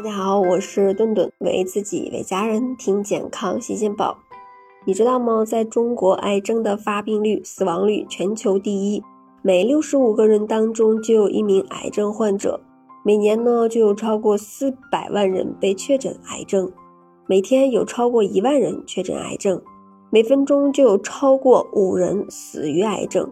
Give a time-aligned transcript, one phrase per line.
[0.00, 4.16] 大家好，我是顿顿，为自己为家人听健康新鲜报。
[4.86, 5.44] 你知道吗？
[5.44, 9.04] 在中国，癌症的发病率、死亡率全球第一，
[9.42, 12.58] 每六十五个人当中就有一名癌症患者。
[13.04, 16.72] 每年呢，就有超过四百万人被确诊癌症，
[17.26, 19.60] 每天有超过一万人确诊癌症，
[20.08, 23.30] 每分钟就有超过五人死于癌症。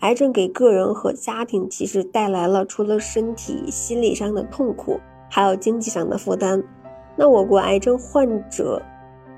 [0.00, 5.00] 癌症给个人和家庭其实带来了除了身体、心理上的痛苦。
[5.34, 6.62] 还有经济上的负担。
[7.16, 8.80] 那我国癌症患者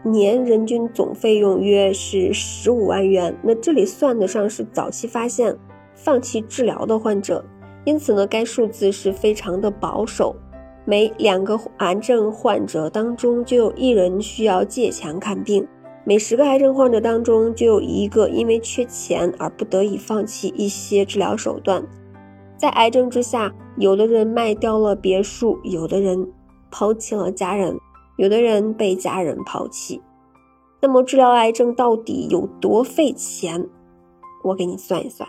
[0.03, 3.35] 年人均总费用约是十五万元。
[3.43, 5.57] 那这里算得上是早期发现、
[5.95, 7.43] 放弃治疗的患者，
[7.87, 10.37] 因此呢，该数字是非常的保守。
[10.85, 15.67] 每两个癌症患者当中就有一人需要借钱看病，
[16.05, 21.83] 每十个癌症患者当中就有一个因为缺钱而不得已放弃一些治疗手段。
[22.59, 26.33] 在癌症之下，有的人卖掉了别墅，有的人
[26.71, 27.79] 抛弃了家人，
[28.17, 30.01] 有的人被家人抛弃。
[30.81, 33.69] 那么治疗癌症到底有多费钱？
[34.45, 35.29] 我给你算一算。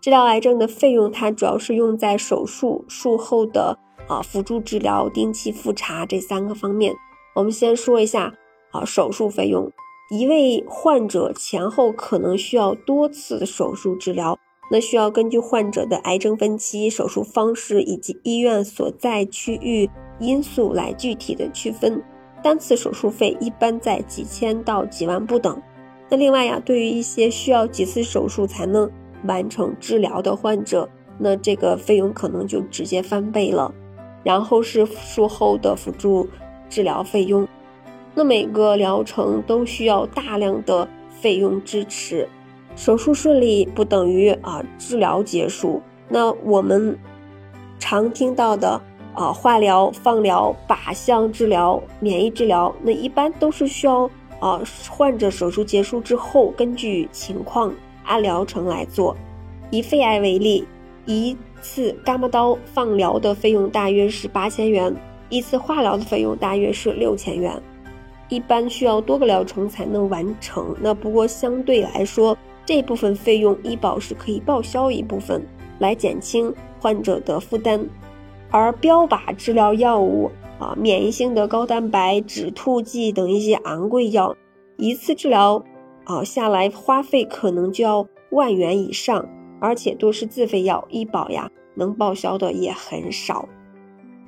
[0.00, 6.94] 治疗癌症的费用，它主要是用在手术、术后的啊辅助治疗、定期复查这三个方面。
[7.34, 8.32] 我们先说一下
[8.72, 9.70] 啊手术费用，
[10.10, 14.38] 一位患者前后可能需要多次手术治疗。
[14.72, 19.90] 那需要根据患者的癌症分期、手术方式以及医院所在区域
[20.20, 22.00] 因素来具体的区分，
[22.40, 25.60] 单次手术费一般在几千到几万不等。
[26.08, 28.88] 那另外呀，对于一些需要几次手术才能
[29.24, 33.74] 完成治疗的患者，那这个费用可能就直接翻倍了。
[34.22, 36.28] 然后是术后的辅助
[36.68, 37.48] 治疗费用，
[38.14, 42.28] 那每个疗程都需要大量的费用支持。
[42.76, 45.82] 手术顺利不等于啊治疗结束。
[46.08, 46.98] 那我们
[47.78, 48.80] 常听到的
[49.14, 54.10] 啊化疗、放疗、靶向治疗、免疫治疗，那一般都是需要
[54.40, 57.72] 啊患者手术结束之后，根据情况
[58.04, 59.16] 按疗程来做。
[59.70, 60.66] 以肺癌为例，
[61.06, 64.92] 一次伽马刀放疗的费用大约是八千元，
[65.28, 67.62] 一次化疗的费用大约是六千元，
[68.28, 70.74] 一般需要多个疗程才能完成。
[70.80, 72.36] 那不过相对来说，
[72.70, 75.44] 这部分费用医保是可以报销一部分，
[75.80, 77.84] 来减轻患者的负担。
[78.48, 84.36] 而标靶治疗药物啊，免疫性的高蛋白、止吐剂等一些昂贵药，
[84.76, 85.64] 一次治疗
[86.04, 93.48] 啊下来花费可能就要万元以上，而且都是自费药，医保呀能报销的也很少。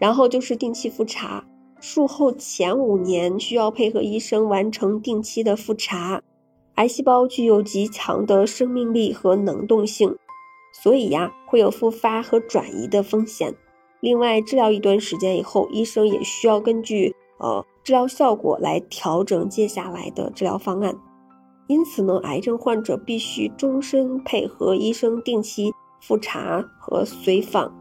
[0.00, 1.44] 然后就是定期复查，
[1.78, 6.20] 术后前五年需要配合医生完成定期的复查。
[6.77, 10.16] 癌细胞具有极强的生命力和能动性，
[10.72, 13.55] 所以呀会有复发和转移的风险。
[14.00, 20.97] 另外，治疗一段时间以后，医生也需要根据呃治疗效果来调整接下来的治疗方案。
[21.69, 27.72] 因此呢，癌症患者必须终身配合医生定期复查和随访。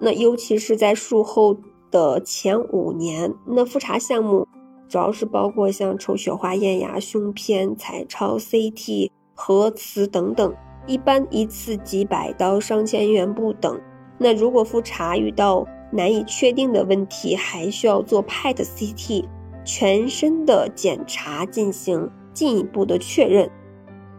[0.00, 1.56] 那尤其是在术后
[1.90, 4.46] 的前五年，那复查项目。
[4.88, 10.54] 主要是包括像抽血化验呀、胸片、彩超、CT、核磁等等，
[10.86, 13.80] 一般一次几百到上千元不等。
[14.18, 19.24] 那如果复查遇到难以确定的问题，还需要做 PET CT，
[19.64, 23.50] 全身的检查进行进一步的确认，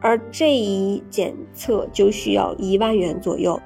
[0.02, 3.59] 而这一检测就需要一万元左右。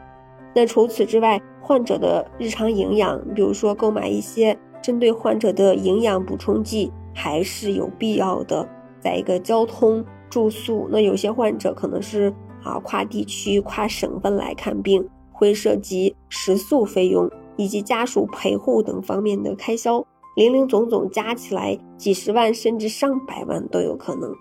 [0.54, 4.58] 那除此之外，患者的日常营养，比如说购买一些。
[4.90, 8.68] 针对患者的营养补充剂还是有必要的。
[9.00, 12.34] 再一个，交通、住宿，那有些患者可能是
[12.64, 20.04] 啊跨地区、跨省份来看病，会涉及食宿费用以及家属陪护等方面的开销，
[20.36, 24.34] 零零总总加起来几十万甚至上百万都有可能。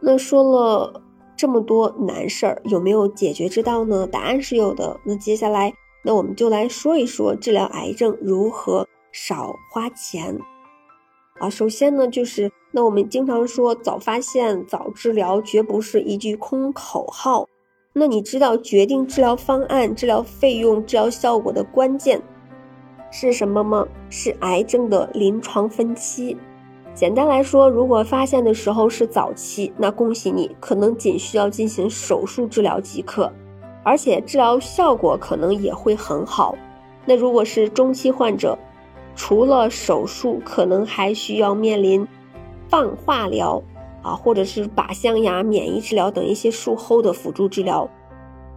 [0.00, 1.02] 那说了
[1.36, 4.06] 这么多难事儿，有没有解决之道呢？
[4.06, 5.00] 答案是有的。
[5.04, 8.86] 那接下来，那我们就来说一说治疗癌症如何。
[9.20, 10.38] 少花钱
[11.40, 11.50] 啊！
[11.50, 17.48] 首先呢，就是那我们经常说早发现、早治疗，绝不是一句空口号。
[17.92, 22.22] 那你知道决定治疗方案、治疗费用、治疗效果的关键
[23.10, 23.88] 是什么吗？
[24.08, 26.36] 是癌症的临床分期。
[26.94, 33.32] 简单来说，如果发现的时候是早期，那恭喜你，可能仅需要进行手术治疗即可，
[33.82, 36.54] 而且治疗效果可能也会很好。
[37.04, 38.56] 那如果是中期患者，
[39.18, 42.06] 除了手术，可能还需要面临
[42.68, 43.60] 放化疗
[44.00, 47.90] 啊，或者是靶向呀、免疫治疗等一些术后的辅助治疗，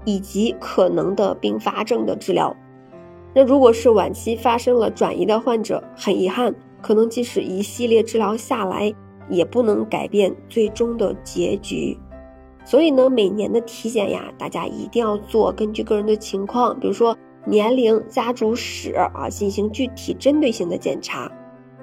[0.06, 2.56] 以及可能的并发症的治疗。
[3.34, 8.94] 那如果是晚期发生了转移的患者，很遗憾，可能即使一系列治疗下来，
[9.30, 11.98] 也不能改变最终的结局。
[12.64, 21.32] 所以呢，每年的体检呀，大家一定要做，根据个人的情况，比如说年龄、家族史啊，进行具体针对性的检查。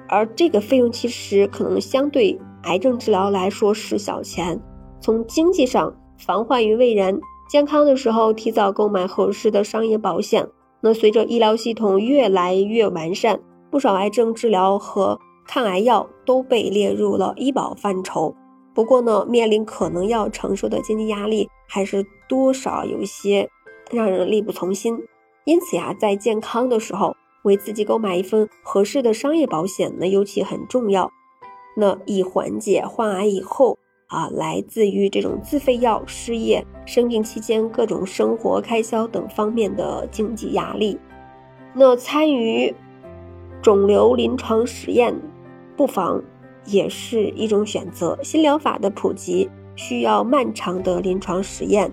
[0.07, 4.59] 而这个费用其实可能相对癌症治疗来说是小钱。
[5.01, 7.19] 从经济上，防患于未然，
[7.49, 10.47] 健康的时候提早购买合适的商业保险。
[10.81, 13.39] 那随着医疗系统越来越完善，
[13.69, 18.33] 不少癌症治疗和抗癌药都被列入了医保范畴。
[18.73, 23.49] 不过呢，面临可能要承受的经济压力，还是多少有些
[23.91, 24.97] 让人力不从心。
[25.45, 31.11] 因此呀，在健康的时候，为自己购买一份合适的商业保险，呢尤其很重要。
[31.75, 33.77] 那以缓解患癌以后
[34.07, 40.97] 啊，来自于这种自费药、失业、生病期间各种生活开销等方面的经济压力。
[41.73, 42.75] 那参与
[43.61, 45.15] 肿瘤临床实验，
[45.75, 46.23] 不妨。
[46.65, 48.19] 也是一种选择。
[48.21, 51.91] 新疗法的普及需要漫长的临床实验，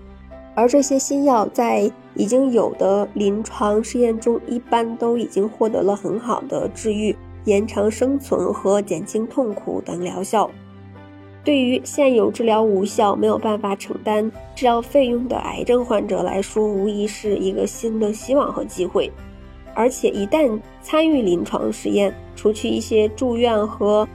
[0.53, 7.15] 而这些新药在已经有的临床试验中，一般都已经获得了很好的治愈、
[7.45, 10.49] 延长生存和减轻痛苦等疗效。
[11.43, 19.09] 对于现有治疗无效、没有办法承担治疗费用的癌症患者来说，无疑是一个新的希望和机会。
[19.73, 24.05] 而且，一旦参与临床实验，除去一些住院和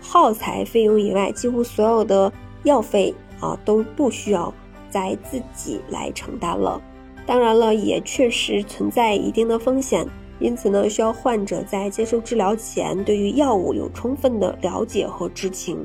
[0.00, 2.32] 耗材费用以外，几乎所有的
[2.62, 4.54] 药费啊都不需要
[4.88, 6.80] 再自己来承担了。
[7.28, 10.02] 当然了，也确实存在一定的风险，
[10.40, 15.84] 因此呢，需要患者在接受治疗前对于药物有充分的了解和知情。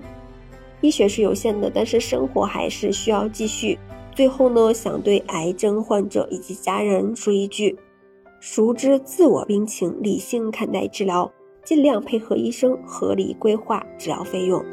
[0.79, 3.77] 医学是有限的，但是生活还是需要继续。
[4.15, 7.77] 最后呢，想对癌症患者以及家人说一句：
[8.39, 11.29] 熟知自我病情，理性看待治疗。
[11.65, 14.63] 尽量配合医生合理规划治疗费用。